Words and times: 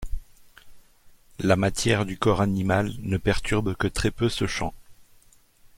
La 1.37 1.55
matière 1.55 2.07
du 2.07 2.17
corps 2.17 2.41
animal 2.41 2.91
ne 3.03 3.17
perturbe 3.17 3.75
que 3.75 3.85
très 3.85 4.09
peu 4.09 4.29
ce 4.29 4.47
champ. 4.47 4.73